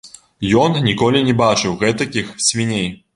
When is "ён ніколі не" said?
0.61-1.35